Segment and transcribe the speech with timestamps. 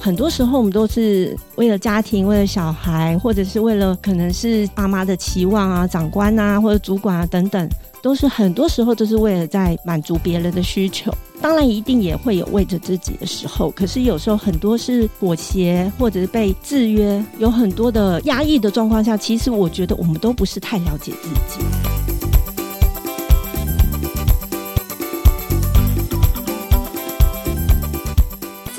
[0.00, 7.68] 很多时候我们都是为了家庭，为了小孩，或者是为了可能是爸妈的期望啊、长官啊或者主管啊等等，
[8.02, 11.12] 都是很多时候都是为了在满足别人的需求。
[11.42, 21.99] 当然一定也会有为着自己的时候，可是有时候很多是妥协或者是被制约，有很多的压抑的状况下，其实我觉得我们都不是太了解自己。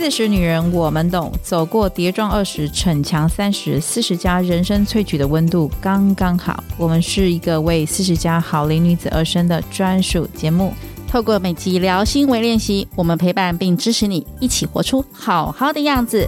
[0.01, 6.63] 四十女人我们懂，走过跌撞二十，逞强三十，四十加人生萃取的温度刚刚好。
[6.75, 10.73] 我们是一个为四十加好龄女子而生的专属节目。
[11.07, 16.27] 透过每集聊心为练习，我们陪伴并支持你，一起活出好好的样子。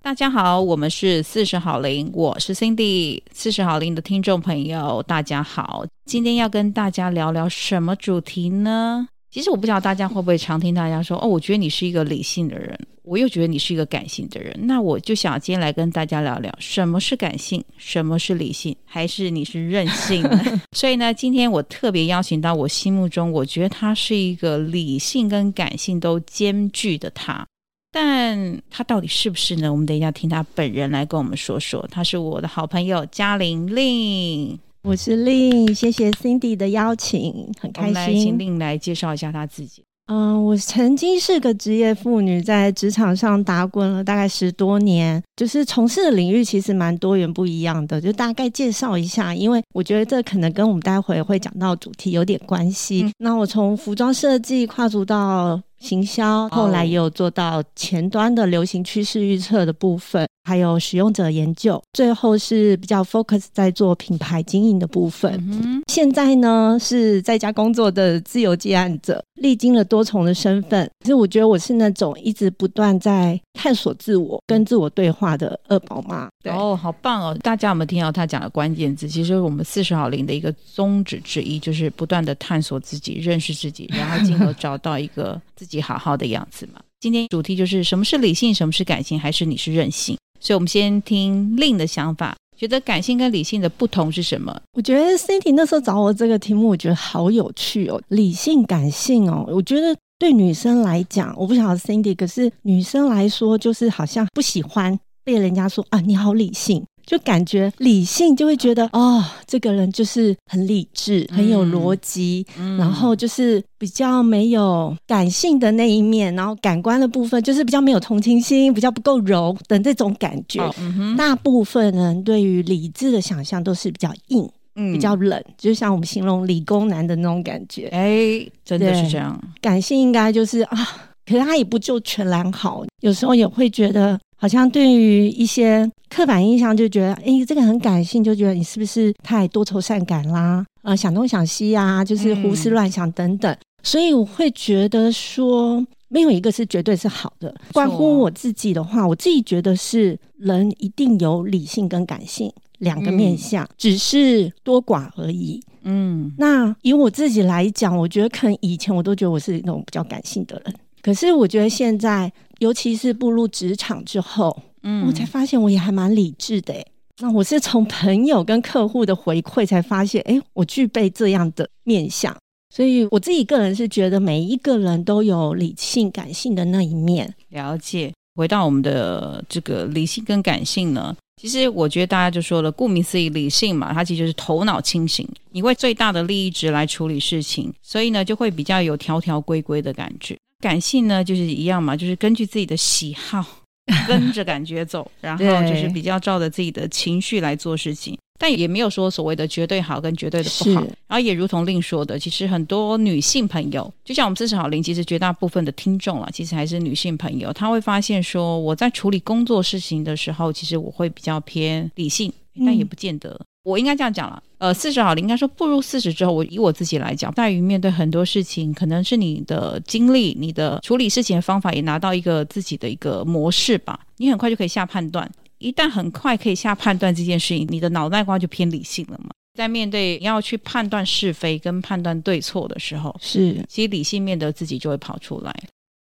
[0.00, 3.20] 大家好，我们是四十好龄，我是 Cindy。
[3.34, 9.08] 四十好龄的听众朋友，大家好，今天要跟大家聊聊什么主题呢？
[9.30, 14.58] 其实我不知道大家会不会常听大家说哦，我觉得你是一个理性的人，我又觉得你是一个感性的人。
[14.62, 20.24] 那我就想今天来跟大家聊聊什么是感性，什么是理性，还是你是任性？
[20.72, 27.46] 所以呢，今天我特别邀请到我心目中，我觉得他是一个理性跟感性都兼具的他，
[27.92, 29.70] 但他到底是不是呢？
[29.70, 31.86] 我们等一下听他本人来跟我们说说。
[31.90, 34.58] 他是我的好朋友嘉玲玲。
[34.82, 37.94] 我是 Lin，谢谢 Cindy 的邀请，很开心。
[37.94, 39.82] 来请 Lin 来介绍一下她自己。
[40.06, 48.00] 嗯、呃，我曾经是个职业妇女，在职场上打滚了大概十多年，就是从事的领域其实蛮多元不一样的。
[48.00, 53.02] 就大概介绍一下，因为我觉得这可能跟我们待会会讲到主题有点关系。
[53.02, 60.26] 嗯、那我从服装设计跨足到行销，后来也有做到前端的流行趋势预测的部分。
[60.44, 65.30] 还有使用者研究，最后是比较 focus 在做品牌经营的部分。
[65.46, 70.90] 嗯、现在呢是在家工作的自由接案者，历经了多重的身份。
[71.00, 76.26] 其实我觉得我是那种一直不断在探索自我、跟自我对话的二宝妈。
[76.42, 77.36] 对哦，好棒哦！
[77.42, 79.06] 大家有没有听到他讲的关键字？
[79.06, 86.80] 其实我们四十好龄的一个宗旨之一，就是不断的探索自己、认识自己，然后进而找到一个自己自己好好的样子嘛。
[86.98, 90.16] 今天主题就是什么是理性，什么是感性，还是你是任性？
[90.40, 94.58] 所以，我们先听令的想法，觉得感性跟理性的不同是什么？
[94.72, 98.00] 我觉得 Cindy 那时候找我这个题目，我觉得好有趣哦。
[98.08, 106.82] 理性、感性哦，我觉得对女生来讲，我不晓得 Cindy，可是女生来说，就是好像不喜欢被人家说啊，你好理性。
[107.08, 120.60] 就感觉理性就会觉得哦，这个人就是很理智，很有逻辑，嗯、然后就是比较没有感性的那一面，然后感官的部分就是比较没有同情心，比较不够柔的这种感觉。
[120.60, 127.88] 哦嗯、大部分人对于理智的想象都是比较硬，嗯、比较冷，就像我们形容理工男的那种感觉。
[127.88, 129.40] 哎，真的是这样。
[129.62, 130.76] 感性应该就是啊，
[131.24, 134.20] 可是他也不就全然好，有时候也会觉得。
[134.40, 140.64] 好像对于一些刻板印象，就觉得，哎，这个很感性，就觉得你是不是太多愁善感啦？
[140.82, 143.52] 呃，想东想西啊，就是胡思乱想等等。
[143.52, 147.52] 嗯、所以我会觉得说，没有一个是绝对是好的。
[147.72, 155.60] 关乎我自己的话，我自己觉得是人一定有理性跟感性两个面相，嗯、只是多寡而已。
[155.82, 162.32] 嗯，那以我自己来讲，我觉得可能以前我都觉得我是那种比较感性的人，可是我觉得现在。
[162.58, 166.86] 尤其是步入职场之后，嗯，我才发现我也还蛮理智的诶。
[167.20, 172.36] 那我是从朋友跟客户的回馈才发现，诶，我具备这样的面相。
[172.74, 177.34] 所以我自己个人是觉得每一个人都有理性、感性的那一面。
[177.48, 178.12] 了解。
[178.36, 190.38] 回到我们的这个理性跟感性呢，其实我觉得大家就说了，顾名思义，理性嘛，它其实就是头脑清醒，你为最大的利益值来处理事情，所以呢，就会比较有条条规规的感觉。
[190.60, 193.44] 感性呢，就是一样嘛，就是根据自己的喜好，
[194.08, 200.80] 跟着感觉走，然后就是比较照着自己的情绪来做事情，但也没有说所谓的绝对好跟绝对的不好。
[201.06, 212.32] 然后也如同 Lin 说的，其实很多女性朋友，就像我们四十好龄，其实绝大部分的听众啊，其实还是女性朋友，她会发现说，我在处理工作事情的时候，其实我会比较偏理性，
[212.66, 213.30] 但也不见得。
[213.30, 224.00] 嗯我应该这样讲了，呃，四十好了，应该说步入四十之后，我以我自己来讲，在于面对很多事情，可能是你的经历、你的处理事情的方法，也拿到一个自己的一个模式吧。
[224.16, 229.28] 你很快就可以下判断，一旦很快可以下判断这件事情，你的脑袋瓜就偏理性了嘛。
[229.54, 235.54] 在面对要去判断是非跟判断对错的时候，是其实理性面的自己就会跑出来。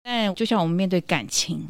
[0.03, 1.65] 但就像我们面对感情，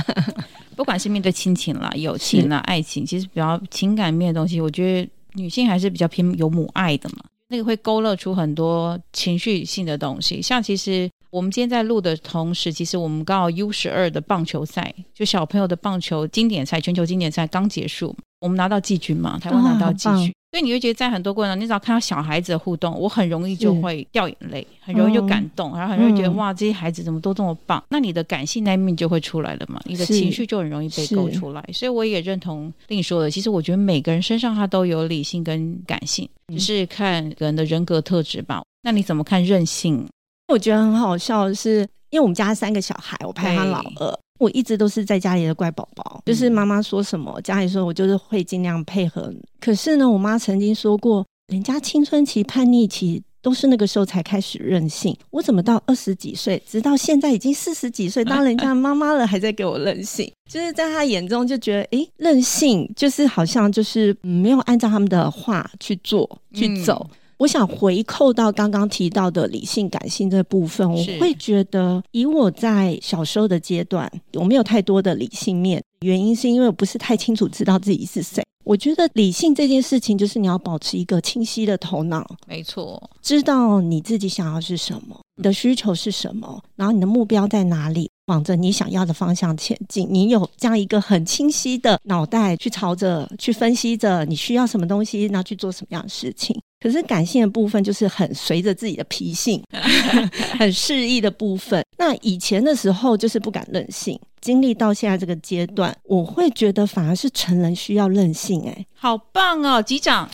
[0.74, 5.10] 不管是面对亲情啦、友情啦、爱情，其实比较情感面的东西，我觉得。
[5.36, 10.40] 女性还是比较偏有母爱的嘛，那个会勾勒出很多情绪性的东西。
[10.40, 20.32] 像其实我们今天在录的同时，其实我们刚好 U 十二的棒球赛，就小朋友的棒球经典赛、全球经典赛刚结束，我们拿到季军嘛，台湾拿到季军。
[20.56, 27.84] 哦所以你会觉得在很多过程中，你只要看到小孩子的互动，我很容易就会掉眼泪，很容易就感动，嗯、然后很容易觉得哇，这些孩子怎么都这么棒？
[27.90, 31.62] 那你的感性那一面就会出来了嘛，你的情绪就很容易被勾出来。
[31.74, 38.62] 所以我也认同令说的，其实我觉得每个人身上他都有理性跟感性，只是看个人的人格特质吧。
[38.80, 40.08] 那你怎么看任性？
[40.48, 44.18] 我觉得很好笑的是，因为我们家三个小孩，我排行老二。
[44.38, 49.32] 我一直都是在家里的乖宝宝，就是妈妈说什么，家里说我就是会尽量配合。
[49.60, 55.16] 可是呢，我妈曾经说过，人家青春期、叛逆期都是那个时候才开始任性。
[55.30, 60.30] 我怎么到二十几岁，直到现在已经四十几岁， 当人家妈妈了，还在给我任性？
[60.50, 67.06] 就是在她眼中就觉得，诶，任性就是好像就是没有按照他们的话去做去走。
[67.10, 78.42] 嗯我想回扣到刚刚提到的理性感性这部分，我会觉得，以我在小时候的阶段，我没有太多的理性面，原因是因为我不是太清楚知道自己是谁。
[78.64, 90.06] 我觉得理性这件事情，就是你要保持一个清晰的头脑，没错，知道你自己想要是什么，你的需求是什么，然后你的目标在哪里，往着你想要的方向前进。
[90.10, 96.56] 你有这样一个很清晰的脑袋去朝着去分析着你需要什么东西，然后去做什么样的事情。
[96.78, 99.62] 可是感性的部分就是很随着自己的脾性，
[100.58, 101.84] 很适意的部分。
[101.96, 108.62] 那以前的时候就是不敢任性，经历到现在这个阶段，我会觉得反而是成人需要任性。
[108.66, 110.28] 哎，好棒哦，机长！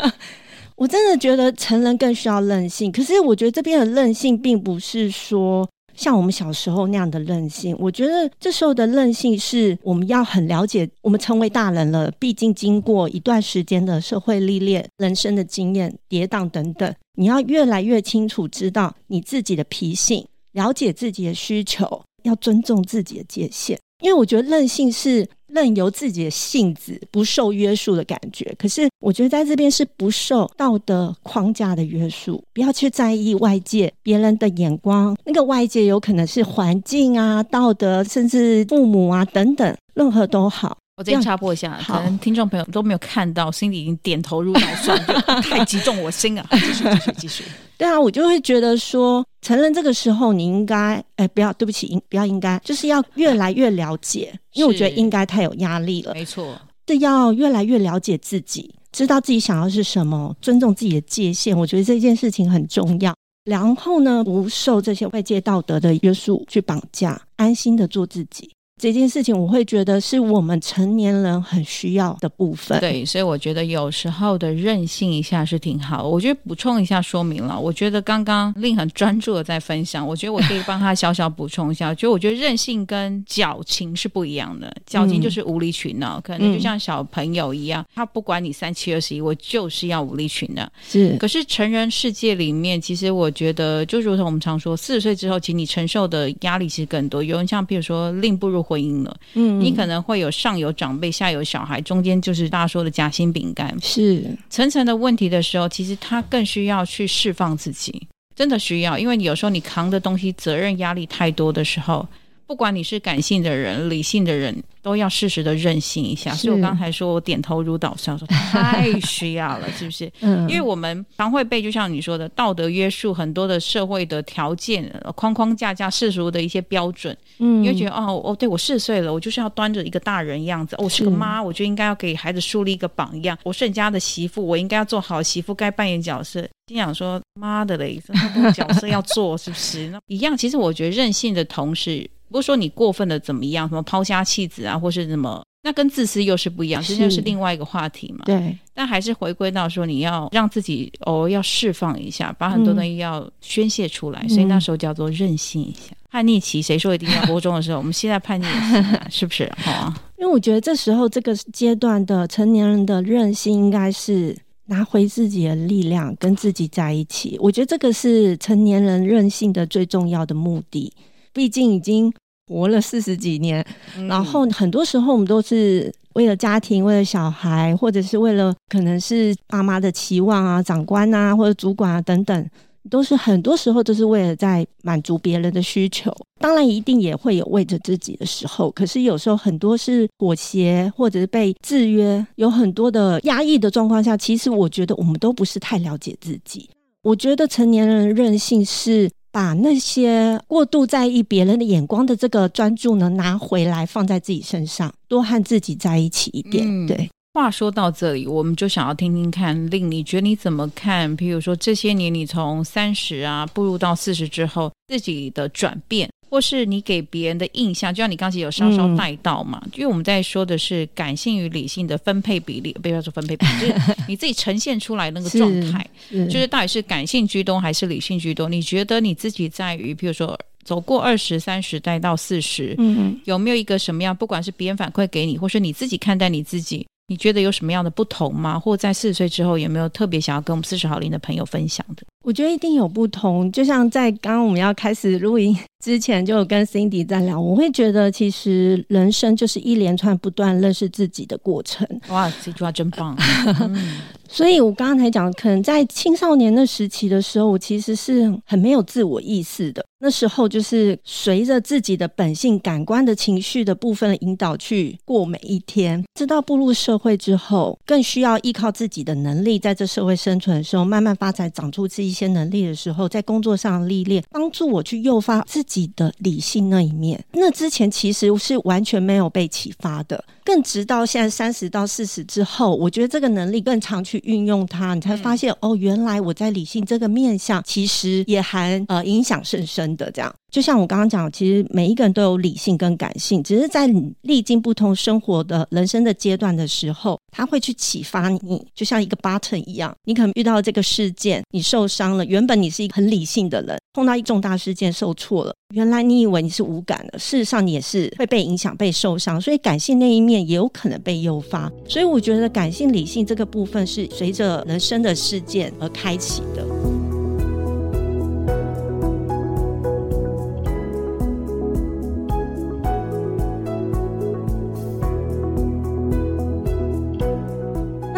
[0.76, 2.90] 我真的觉得成人更需要任性。
[2.90, 5.68] 可是我觉得这边的任性并不是说。
[5.96, 23.78] 像我们小时候那样的任性，我觉得这时候的任性是我们要很了解，我们成为大人了，毕竟经过一段时间的社会历练、人生的经验、跌宕等等，你要越来越清楚知道你自己的脾性，了解自己的需求，要尊重自己的界限。
[24.02, 35.16] 因为我觉得任性是任由自己的性子不受约束的感觉，可是我觉得在这边是不受道德框架的约束，不要去在意外界别人的眼光。
[35.24, 40.76] 那个外界有可能是环境啊、道德，甚至父母啊等等，任何都好。
[40.96, 44.98] 我这边插播一下，可能听众朋友都没有看到，心里已经点头如捣蒜，
[45.42, 46.46] 太击中我心了。
[46.52, 47.44] 继续，继续，继续。
[47.76, 56.14] 对啊，我就会觉得说，成人这个时候，你应该，哎，不要，对不起，应不要应该，就是要越来越了解，因为我觉得应该太有压力了。
[56.14, 56.58] 没错，
[56.88, 61.54] 是要越来越了解自己，知道自己想要是什么，尊重自己的界限。
[61.54, 63.14] 我觉得这件事情很重要。
[63.44, 68.50] 然后呢，不受这些外界道德的约束去绑架，安心的做自己。
[68.78, 72.78] 这件事情，我会觉得是我们成年人很需要的部分。
[72.78, 76.06] 对，所以我觉得有时候的任性一下是挺好。
[76.06, 77.58] 我觉得补充一下说明了。
[77.58, 81.94] 我觉得刚刚令很专注的在分享，我觉得我可以帮他小小补充一下。
[81.94, 84.70] 就 我觉得任性跟矫情是不一样的。
[84.84, 90.70] 矫情就是无理取闹，嗯、可能就像小朋友一样，他不管你三七二十一，我就是要无理取闹。
[90.86, 91.16] 是。
[91.16, 97.22] 可是成人世界里面，其实我觉得就如同我们常说，四十岁之后，其实你承受的压力其实更多。
[97.22, 98.65] 有人像比如说令步入。
[98.66, 104.24] 婚姻了，嗯，你可能会有上有长辈，下有小孩，中间就是大家说的夹心饼干，是。
[104.50, 112.06] 层层的问题的时候，其实他更需要去释放自己，真的需要，因为你有时候你扛的东西、责任、压力太多的时候。
[112.46, 116.32] 不管你是感性的人、理性的人，都要适时的任性一下。
[116.32, 120.10] 所以我刚才说我点头如捣蒜，说太 需要了，是不是？
[120.20, 130.76] 嗯，因为我们常会被就像你说的道德约束，很多的社会的条件、框框架架、世俗的一些标准，嗯，你会觉得哦哦，对我四十岁了，我就是要端着一个大人样子。
[130.76, 133.36] 哦，我是个妈，我就应该要给孩子树立一个榜样。
[133.42, 136.48] 我是人家的媳妇，我应该要做好媳妇该扮演角色。
[136.68, 139.88] 心想说妈的嘞，这么多角色要做，是不是？
[139.90, 140.36] 那一样。
[140.36, 142.08] 其实我觉得任性的同时。
[142.30, 148.24] 不是说你过分的怎么样，什么抛家弃子啊，或是什么，那跟自私又是不一样，这就是另外一个话题嘛。
[148.24, 155.94] 对，但还是回归到说，你要让自己偶尔要释放一下，把很多东西要宣泄出来，嗯、所以那时候叫做任性一下。
[156.10, 157.78] 叛逆期，谁说一定要播中的时候？
[157.78, 158.46] 我们现在叛逆
[159.10, 159.52] 是不是？
[159.58, 164.34] 好啊，因为我觉得这时候这个阶段的成年人的任性，应该是
[164.66, 167.36] 拿回自己的力量，跟自己在一起。
[167.40, 170.92] 我觉得这个是成年人任性的最重要的目的。
[171.36, 172.10] 毕竟已经
[172.46, 173.62] 活了四十几年，
[173.98, 182.50] 嗯、然后很多时候我们都是为了家庭、为了小孩，或者是为了可能是爸妈的期望啊、长官啊或者主管啊等等，
[182.88, 186.10] 都是很多时候都是为了在满足别人的需求。
[186.40, 196.70] 当然，一定也会有为着自己的时候，可是有时候很多是妥协，或者是被制约，有很多的压抑的状况下，其实我觉得我们都不是太了解自己。
[197.02, 199.10] 我觉得成年人的任性是。
[199.36, 206.64] 把那些过度在意别人的眼光的这个专注呢，拿回来放在自己身上，多和自己在一起一点。
[206.66, 207.10] 嗯、对。
[207.34, 211.14] 话说到这里，我们就想要听听看，令你觉得你怎么看？
[211.14, 228.50] 比如说这些年，你从三十啊步入到四十之后，自己的转变，或是你给别人的印象，就像你刚才有稍稍带到嘛，嗯、因为我们在说的是感性与理性的分配比例，不要说分配比例， 就是你自己呈现出来那个状态，就是到底是感性居多还是理性居多？
[228.50, 234.14] 你觉得你自己在于，比如说走过二十三十代到四十，嗯，有没有一个什么样？
[234.14, 236.86] 不管是别人反馈给你，或是你自己看待你自己。
[237.08, 238.58] 你觉得有什么样的不同吗？
[238.58, 242.02] 或在四十岁之后，有没有特别想要跟我们四十好龄的朋友分享的？
[242.24, 243.50] 我觉得一定有不同。
[243.52, 247.40] 就像在刚刚我们要开始录音之前，就有跟 Cindy 在聊。
[247.40, 251.86] 我会觉得，其实人生就是一连串不断认识自己的过程。
[252.08, 253.16] 哇，这句话真棒！
[253.60, 259.84] 嗯所以，我刚才讲，可能在青少年的时期的时候，我其实是很没有自我意识的。
[259.98, 266.04] 那时候就是随着自己的本性、感官的情绪的部分引导去过每一天。
[266.14, 277.24] 直到步入社会之后，更需要依靠自己的能力，在这社会生存的时候，慢慢发展、长出这一些能力的时候，在工作上历练，帮助我去诱发自己的理性那一面。
[277.32, 280.22] 那之前其实是完全没有被启发的。
[280.46, 290.32] 更直到现在三十到四十之后，我觉得这个能力更常去运用它，你才发现、嗯、哦，原来我在理性这个面向其实也还呃影响甚深的这样。
[290.56, 299.94] 就像我刚刚讲，其实每一个人都有理性跟感性，只是在你历经不同生活的人生的阶段的时候，他会去启发你，就像一个 button 一样。
[300.04, 311.70] 你可能遇到这个事件，你受伤了，原本你是一个很理性的人，碰到一重大事件受挫了，原来你以为你是无感的，事实上你也是会被影响、被受伤，所以感性那一面也有可能被诱发。
[311.86, 316.66] 所以我觉得感性、理性这个部分是随着人生的事件而开启的。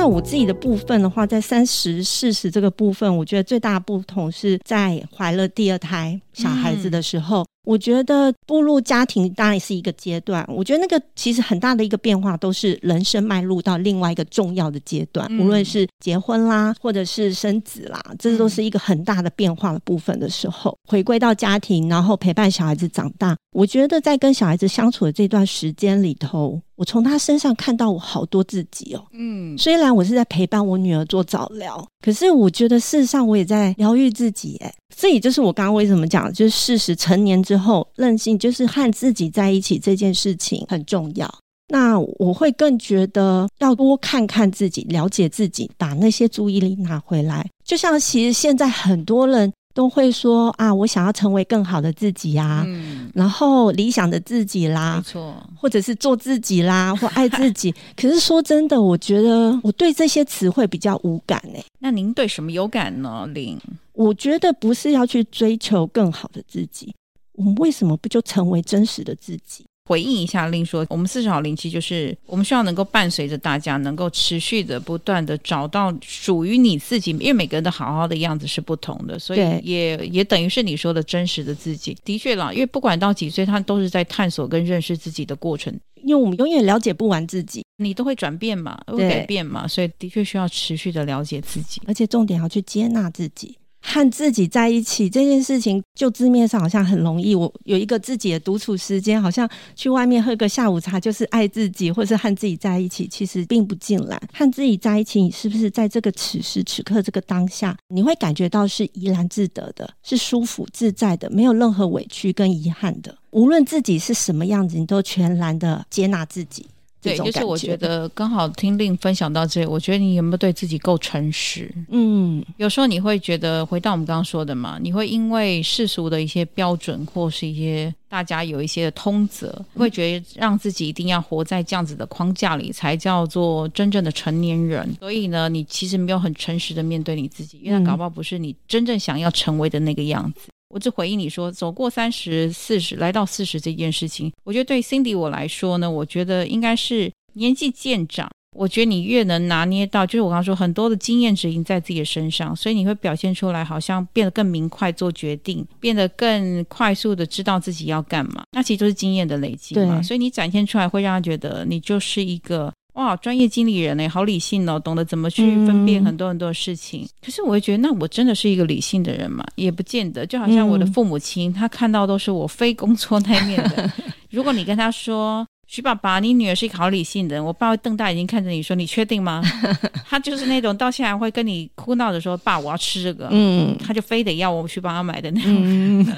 [0.08, 7.42] 我自己的部分的话，在三十、四十这个部分，我觉得最大的不同是在怀了第二胎小孩子的时候。
[7.42, 23.36] 嗯我觉得步入家庭当然是一个阶段，我觉得那个其实很大的一个变化，都是人生迈入到另外一个重要的阶段，无论是结婚啦，或者是生子啦，这都是一个很大的变化的部分的时候，回归到家庭，然后陪伴小孩子长大。
[23.52, 29.04] 我觉得在跟小孩子相处的这段时间里头，我从他身上看到我好多自己哦。
[29.12, 34.72] 嗯，虽然我是在陪伴我女儿做早疗，可是我觉得事实上我也在疗愈自己哎。
[34.96, 41.28] 这也就是我刚刚为什么讲，就是事实成年之后，任性就是和自己在一起这件事情很重要。
[41.70, 47.46] 那我会更觉得要多看看自己，了解自己，把那些注意力拿回来。
[47.62, 57.72] 就像其实现在很多人都会说啊，我想要成为更好的自己呀，嗯，然后理想的自己啦，没错，或者是做自己啦，或爱自己。
[57.94, 61.64] 可是说真的，我觉得我对这些词汇比较无感诶。
[61.78, 63.56] 那您对什么有感呢，林？
[63.92, 66.92] 我觉得不是要去追求更好的自己，
[67.34, 69.64] 我们为什么不就成为真实的自己？
[69.88, 81.96] 回应一下，令说，我们四十好龄期就是我们需要能够伴随着大家，能够持续的、不断的找到属于你自己，因为每个人的好好的样子是不同的，所以也也等于是你说的真实的自己。
[82.04, 85.72] 的确啦，因为不管到几岁，他都是在探索跟认识自己的过程，
[86.04, 93.56] 因为我们永远了解不完自己，你都会转变嘛，会改变嘛，所以的确需要持续的了解自己，而且重点要去接纳自己。
[93.80, 97.34] 和自己在一起这件事情，就字面上好像很容易。
[97.34, 104.20] 我有一个自己的独处时间，好像去外面喝个下午茶就是爱自己，或是和自己在一起，其实并不尽然。
[104.32, 113.16] 和自己在一起，你是不是在这个此时此刻这个当下，你会感觉到是怡然自得的，是舒服自在的，没有任何委屈跟遗憾的。
[113.30, 116.66] 无论自己是什么样子，你都全然的接纳自己。
[117.00, 121.72] 对，就是我觉得刚好听令分享到这里，我觉得你有没有对自己够诚实？
[121.90, 134.92] 嗯，有时候你会觉得回到我们刚刚说的嘛，你会因为世俗的一些标准或是一些大家有一些的通则，会觉得让自己一定要活在这样子的框架里才叫做真正的成年人。
[134.98, 140.48] 所以呢，你其实没有很诚实的面对你自己，因为搞不好不是你真正想要成为的那个样子。
[140.68, 158.44] 我只回应你说，走过三十、四十，来到四十这件事情，我觉得对 Cindy 我来说呢，我觉得应该是年纪渐长，我觉得你越能拿捏到，就是我刚刚说很多的经验值已经在自己的身上，所以你会表现出来，好像变得更明快做决定，变得更快速的知道自己要干嘛。
[158.52, 162.72] 那其实就是经验的累积嘛，所以你展现出来会让他觉得你就是一个。
[162.98, 167.02] 哇，专业经理人呢，好理性哦，懂得怎么去分辨很多很多事情。
[167.02, 169.46] 嗯、可是我会觉得，那我真的是一个理性的人嘛？
[169.54, 170.26] 也不见得。
[170.26, 173.88] 就好像我的父母亲，嗯、他看到都是我非工作那一面的。
[174.30, 179.40] 如果你跟他说，徐爸爸，你女儿是一个好理性的人，我爸会瞪大眼睛看着你说，你确定吗？
[180.04, 185.54] 他就是那种到现在会跟你哭闹着说，爸，我要吃这个，嗯，他就非得要我去帮他买的那种。
[185.54, 186.04] 嗯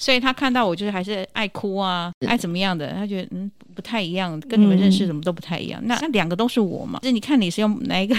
[0.00, 5.80] 所以他看到我就是还是爱哭啊，爱怎么样的，他觉得嗯不太一样，跟你们认识什么都不太一样。
[5.82, 6.98] 嗯、那那两个都是我嘛？
[7.00, 8.16] 就是你看你是用哪一个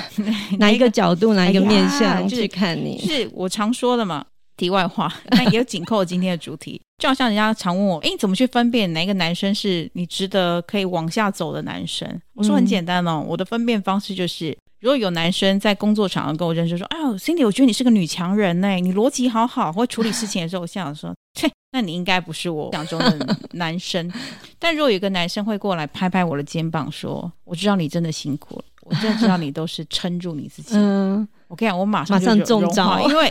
[0.58, 2.96] 哪一个角度哪一个面向去看你？
[2.98, 4.24] 就是我常说的嘛。
[4.56, 6.80] 题外话，那也有紧扣今天的主题。
[6.96, 12.08] 就好像人家常问我，哎，你怎么去分辨哪一个男生是你值得可以往下走的男生？
[12.32, 14.56] 我说很简单哦，我的分辨方式就是。
[14.80, 24.12] 如果有男生在工作场合跟我认识，说：“哎呦，Cindy，我觉得你是个女强人呢，你逻辑好好，会处理事情的时候， 我想说，切，那你应该不是我想中的男生。
[24.58, 30.76] 但如果有个男生会过来拍拍我的肩膀，说：我知道你真的辛苦了。”我真知道你都是撑住你自己。
[30.76, 33.28] 嗯，我跟你讲，我马上马上中招，因为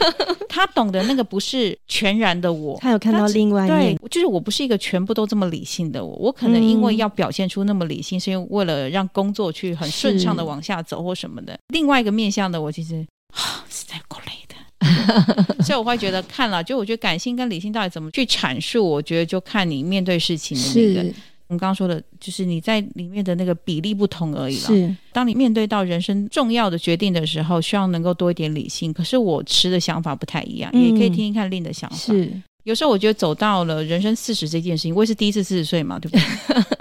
[0.49, 3.95] 他懂得那个不是全然的我， 他有看到另外一面。
[3.95, 11.57] 对，就是我不是一个全部都这么理性的我，我可能因为要表现出那么理性，嗯、是因为为了让工作去很顺畅的往下走或什么的。
[11.69, 21.15] 另外一个面向的我，其实啊，实在够累的， 所以我会觉得看了，就我觉得感性跟理性到底怎么去阐述，我觉得就看你面对事情的那个。
[21.47, 24.67] 我们刚刚说的，就是你在里面的那个比例不同而已了。
[24.67, 28.91] 是，当你面对到人生重要的决定的时候，希望能够多一点理性。
[28.91, 31.95] 可是我持的想法不太一样，嗯、也可以听听看另的想法。
[31.95, 32.31] 是，
[32.63, 36.25] 有时候我觉得走到了人生四十这件事情，我也是第一次四十岁嘛，对不对？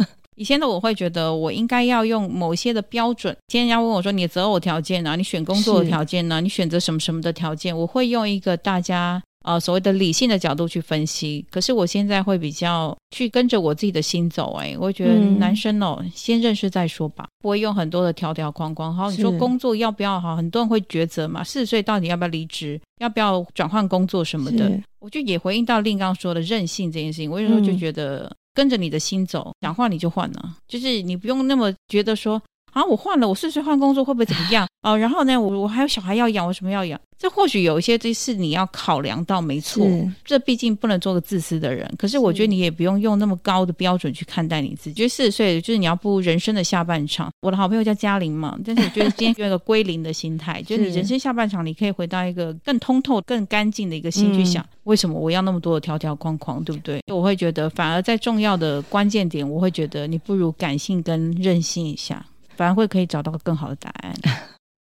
[0.36, 3.36] 以前的我会觉得我应该要用某些的标准。
[3.46, 9.22] 今天人家问我说，你择偶条件啊，你选工作的条件呢、啊，你选择什么什么的条件，我会用一个大家。
[9.44, 14.54] 呃，所谓的理性的角度去分析，可是我现在会比较去跟着我自己的心走。
[14.54, 18.94] 哎，我觉得男生哦，嗯、先认识再说吧，不会用很多的条条框框。
[18.94, 20.34] 好，你说工作要不要好？
[20.34, 24.66] 很多人会抉择嘛，四十岁到底要不要离职，要不要转换工作什么的。
[24.68, 27.30] 是我就也回应到令刚说的任性这件事情。
[27.30, 32.40] 我有时候就觉得跟着你的心走，想换你就换了，就是你不用那么觉得说。
[32.74, 34.66] 啊，我换了，我试试换工作会不会怎么样？
[34.82, 37.00] 哦，然后呢，我我还有小孩要养，我什么要养？
[37.16, 39.86] 这或许有一些这是你要考量到，没错。
[40.24, 41.88] 这毕竟不能做个自私的人。
[41.96, 44.94] 可是我觉得你也不用用那么高的标准去看待你自己。
[44.94, 47.30] 觉得四十岁就是你要步入人生的下半场。
[47.40, 57.00] 我的好朋友叫嘉玲嘛，但是我觉得今天有一个归零的心态，就是你人生下半场，你可以回到一个更通透、更干净的一个心去想，嗯、为什么我要那么多的条条框框，对不对？
[57.10, 62.26] 我会觉得，反而在重要的关键点，我会觉得你不如感性跟任性一下。
[62.56, 64.14] 反而会可以找到更好的答案。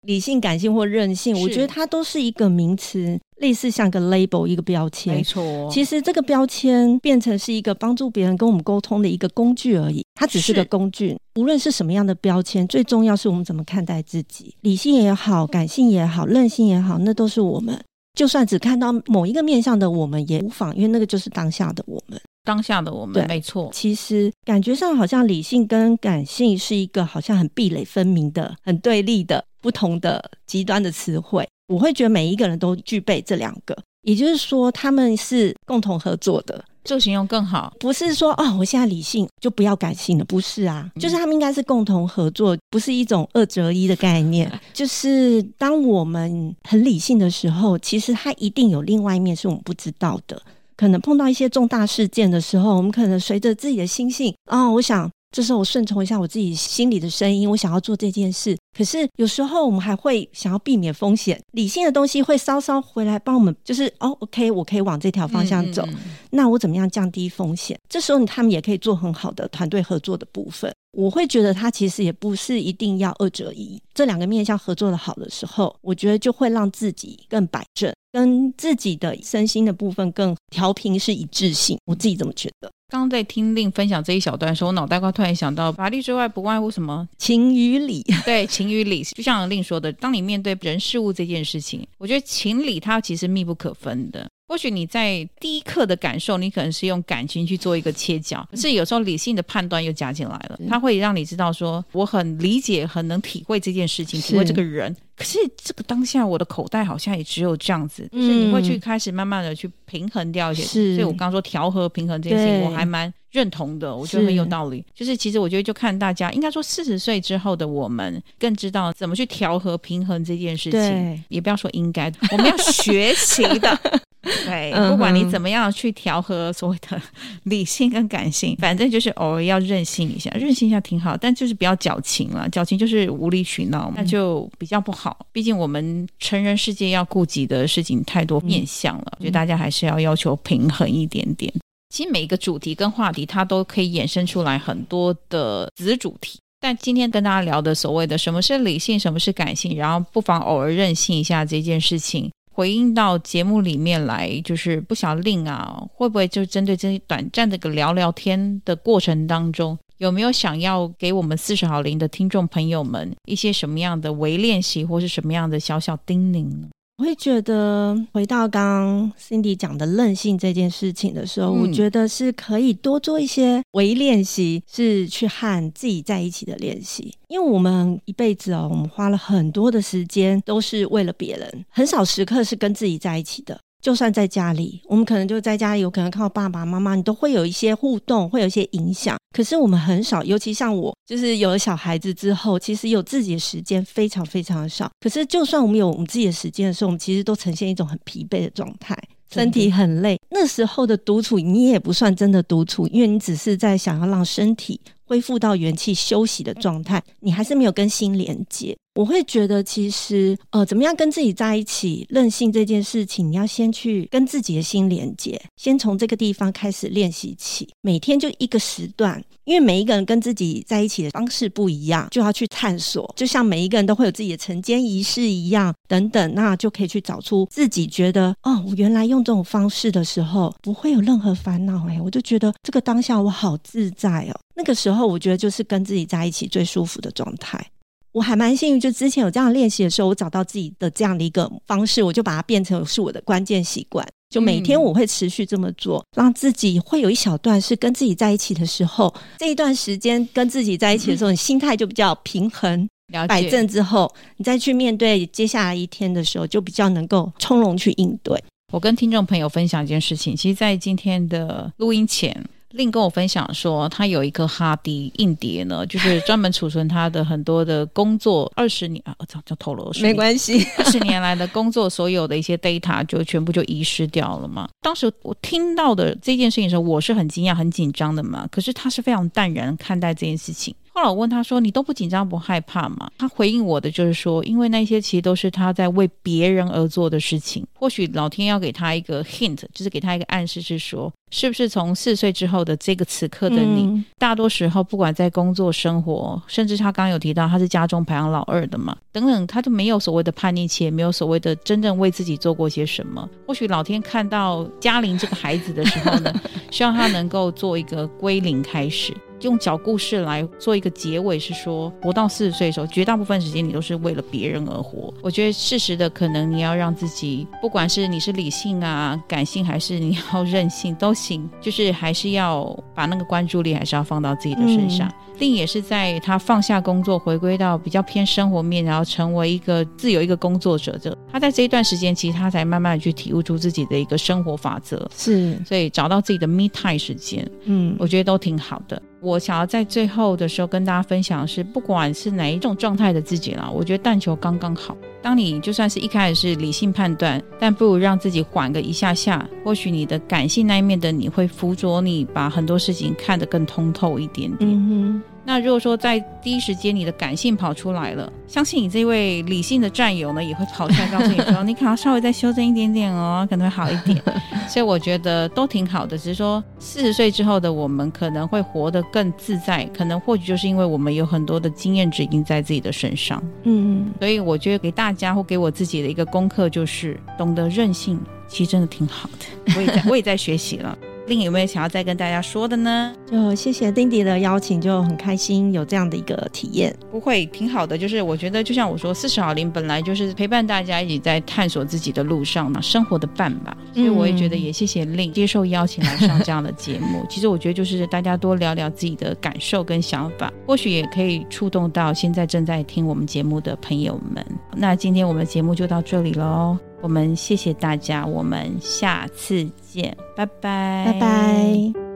[0.06, 5.14] 理性、感性或任性，我觉得它都是一个名词，类似像个 label 一个标签。
[5.14, 10.02] 没错、哦，其实这个标签变成是一个帮助别人跟我们沟通的一个工具而已。
[10.14, 14.54] 它只是个工具，无论是什么样的标签，最重要是我们怎么看待自己。
[14.62, 17.78] 理性也好，感性也好，任性也好，那都是我们。
[18.14, 22.20] 就算只看到某一个面向的我们也无妨，因为那个就是当下的我们。
[22.42, 23.70] 当下的我们，对没错。
[23.72, 31.46] 其实感觉上好像理性跟感性是一个好像很壁垒分明的、很对立的不同的极端的词汇。
[31.68, 36.64] 我会觉得每一个人都具备这两个，也就是说他们是共同合作的。
[36.82, 44.50] 这个形容更好，不是说哦，我现在理性就不要感性了，不是啊，就是他们应该是共同合作，不是一种二择一的概念。
[44.72, 50.40] 就是当我们很理性的时候，其实它一定有另外一面是我们不知道的。
[50.76, 58.58] 可能碰到一些重大事件的时候，我们可能随着自己的心性、哦，我想这时候我顺从一下我自己心里的声音，我想要做这件事。
[58.76, 65.82] 可是有时候我们还会想要避免风险，理性的东西会稍稍回来帮我们，就是哦，OK，我可以往这条方向走。
[65.86, 65.98] 嗯嗯，
[66.30, 67.78] 那我怎么样降低风险？
[67.88, 70.72] 这时候他们也可以做很好的团队合作的部分。
[70.92, 77.92] 我会觉得他其实也不是一定要二者一，这两个面向合作的好的时候，我觉得就会让自己更摆正。
[78.12, 82.70] 跟自己的身心的部分更调频是一致性，我自己这么觉得。
[82.88, 88.02] 刚刚在听令分享这一小段的时候，我脑袋瓜突然想到，法律之外不外乎什么情与理。
[88.26, 94.28] 对，情与理，就像令说的，当你面对人事物这件事情，我觉得情理它其实密不可分的。
[94.50, 104.92] 或许你在第一刻的感受，你可能是用感情去做一个切角，可是有时候理性的判断又加进来了，它会让你知道说，我很理解，很能体会这件事情，体会这个人。
[105.16, 110.62] 可是这个当下，我的口袋好像也只有这样子，所以你会去开始慢慢的去平衡掉一些。
[110.64, 114.84] 是，所以我刚刚说调和平衡这件事情，我还蛮认同的，我觉得很有道理。
[114.92, 123.80] 就是其实我觉得就看大家，应该说四十岁之后的我们更知道怎么去调和平衡这件事情，也不要说应该，我们要学习的。
[124.44, 127.00] 对，不管你怎么样去调和所谓的
[127.44, 135.26] 理性跟感性，反正就是偶尔要任性一下，任性一下挺好，但就是不要矫情了，矫情就是无理取闹，那就比较不好。
[135.32, 141.52] 毕竟我们成人世界要顾及的事情太多面向了，我觉得大家还是要要求平衡一点点。
[141.88, 146.38] 其实每一个主题跟话题，它都可以衍生出来很多的子主题。
[146.60, 152.30] 但今天跟大家聊的所谓的什么是理性，什么是感性，然后不妨偶尔任性一下这件事情，
[152.60, 166.68] 回应到节目里面来，就是不想令啊，会不会就针对这些短暂的个聊聊天的过程当中，有没有想要给我们四十好零的听众朋友们一些什么样的微练习，或是什么样的小小叮咛呢？
[167.00, 177.14] 我会觉得，回到刚刚 Cindy 讲的任性这件事情的时候，嗯、我觉得是可以多做一些微练习，是去和自己在一起的练习。
[177.28, 183.58] 因为我们一辈子哦，我们花了很多的时间都是为了别人，很少时刻是跟自己在一起的。
[183.80, 189.16] 就算在家里，我们可能就在家里，有可能靠爸爸妈妈，你都会有一些互动，会有一些影响。
[189.34, 194.90] 可是我们很少，尤其像我，就是有了小孩子之后，其实有自己的时间非常非常的少。
[195.00, 198.96] 可是就算我们有我们自己的时间的时候，我们其实都呈现一种很疲惫的状态，
[199.32, 200.18] 身体很累。
[200.30, 208.76] 那时候的独处，你也不算真的独处，因为你只是在想要让身体恢复到元气休息的状态，你还是没有跟心连接。
[209.00, 217.66] 我会觉得，其实呃，怎么样跟自己在一起，任性这件事情，你要先去跟自己的心连接，先从这个地方开始练习起。
[217.80, 223.10] 每天就一个时段，因为每一个人跟自己在一起的方式不一样，就要去探索。
[223.16, 234.38] 就像每一个人都会有自己的晨间仪式一样，等等，那就可以去找出自己觉得哦，我原来用这种方式的时候不会有任何烦恼诶，我就觉得这个当下我好自在哦。
[234.54, 237.66] 那个时候，我觉得就是跟自己在一起最舒服的状态。
[238.12, 244.06] 我还蛮幸运，就之前有这样练习的时候，我找到自己的这样的一个方式，我就把它变成是我的关键习惯。
[244.28, 252.88] 就每天我会持续这么做，让自己会有一小段是跟自己在一起的时候，这一段时间跟自己在一起的时候，你心态就比较平衡、
[253.26, 258.40] 摆正之后，你再去面对接下来一天的时候，就比较能够从容去应对。
[258.72, 262.44] 我跟听众朋友分享一件事情，其实，在今天的录音前。
[262.72, 274.68] 另跟我分享说，他有一颗哈迪硬碟呢，就是专门储存他的很多的工作 二十年啊，这就透露没关系， 二十年来的工作所有的一些 data 就全部就遗失掉了嘛。
[274.80, 278.46] 当时我听到的这件事情的时候，我是很惊讶、很紧张的嘛。
[278.50, 280.74] 可是他是非常淡然看待这件事情。
[281.00, 287.66] 后来我问他说：“你都不紧张不害怕吗？”他回应我的就是说：“因为那些其实都是他在为别人而做的事情。
[287.72, 303.26] 或许老天要给他一个 hint，就是给他一个暗示，是说，是不是从四岁之后的这个此刻的你，嗯、大多时候不管在工作、生活，甚至他刚刚有提到他是家中排行老二的嘛，等等，他就没有所谓的叛逆期，也没有所谓的真正为自己做过些什么。
[303.46, 306.30] 或许老天看到嘉玲这个孩子的时候呢，
[306.70, 315.12] 希望他能够做一个归零开始。”用小故事来做一个结尾，是说活到四十岁的时候，绝大部分时间你都是为了别人而活。
[315.22, 325.10] 我觉得适时的，可能你要让自己，不管是你是理性啊、感性，还是你要任性都行，就是还是要把那个关注力还是要放到自己的身上。
[325.48, 331.16] 嗯、也是在他放下工作，回归到比较偏生活面，然后成为一个自由一个工作者的。
[331.32, 335.08] 他在这一段时间，其实他才慢慢的去体悟出自己的一个生活法则。
[335.16, 339.00] 是，所以找到自己的 me time 时间，嗯，我觉得都挺好的。
[339.20, 344.96] 我想要在最后的时候跟大家分享的是，不管是哪一种状态的自己啦，我觉得但求刚刚好。
[345.22, 354.70] 当你就算是一开始是理性判断，但不如让自己缓个一下下，或许你的感性那一面的你会辅佐你，把很多事情看得更通透一点点。
[354.70, 355.22] 嗯哼。
[355.50, 364.22] 那如果说在第一时间你的感性跑出来了，相信你这位理性的战友呢也会跑出来告诉你说，你可能稍微再修正一点点哦， 可能会好一点。
[364.70, 373.42] 所以我觉得都挺好的，只是说四十岁之后的我们可能会活得更自在，可能或许就是因为我们有很多的经验值已经在自己的身上。
[373.64, 379.74] 嗯，所以我觉得给大家或给我自己的一个功课就是懂得任性，其实真的挺好的。
[379.74, 380.96] 我也在，我也在学习了。
[381.30, 383.14] 另有没有想要再跟大家说的呢？
[383.30, 386.92] 就谢谢丁迪的邀请，就很开心有这样的一个体验。
[387.08, 387.96] 不会，挺好的。
[387.96, 393.76] 就是我觉得，就像我说，四十好龄本来就是陪伴大家一起在探索自己的路上嘛，生活的伴吧。
[393.94, 397.24] 所以我也觉得，也谢谢令接受邀请来上这样的节目。
[397.30, 404.44] 其实我觉得，就是大家多聊聊自己的感受跟想法，或许也可以触动到现在正在听我们节目的朋友们。
[404.74, 406.76] 那今天我们的节目就到这里喽。
[407.00, 412.09] 我们谢谢大家，我们下次见，拜拜，拜拜。